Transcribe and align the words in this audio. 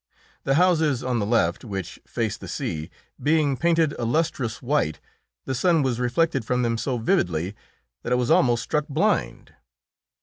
The 0.45 0.55
houses 0.55 1.03
on 1.03 1.19
the 1.19 1.27
left, 1.27 1.63
which 1.63 1.99
faced 2.07 2.39
the 2.39 2.47
sea, 2.47 2.89
being 3.21 3.55
painted 3.55 3.93
a 3.99 4.03
lustrous 4.03 4.59
white, 4.59 4.99
the 5.45 5.53
sun 5.53 5.83
was 5.83 5.99
reflected 5.99 6.43
from 6.43 6.63
them 6.63 6.75
so 6.79 6.97
vividly 6.97 7.55
that 8.01 8.11
I 8.11 8.15
was 8.15 8.31
almost 8.31 8.63
struck 8.63 8.87
blind. 8.87 9.53